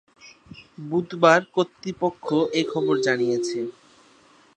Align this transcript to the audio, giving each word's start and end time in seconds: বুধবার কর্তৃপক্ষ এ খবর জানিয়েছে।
বুধবার 0.89 1.41
কর্তৃপক্ষ 1.55 2.27
এ 2.53 2.61
খবর 2.71 2.95
জানিয়েছে। 3.07 3.59